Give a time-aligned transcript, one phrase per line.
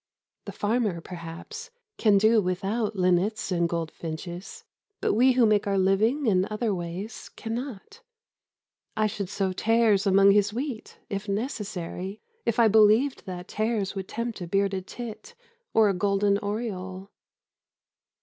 [0.45, 1.69] The farmer, perhaps,
[1.99, 4.63] can do without linnets and goldfinches,
[4.99, 8.01] but we who make our living in other ways cannot.
[8.97, 14.07] I should sow tares among his wheat, if necessary, if I believed that tares would
[14.07, 15.35] tempt a bearded tit
[15.71, 17.11] or a golden oriole.